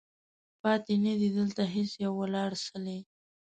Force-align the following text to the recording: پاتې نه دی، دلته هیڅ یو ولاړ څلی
پاتې 0.61 0.93
نه 1.05 1.13
دی، 1.19 1.29
دلته 1.37 1.61
هیڅ 1.75 1.91
یو 2.03 2.13
ولاړ 2.21 2.51
څلی 2.65 2.99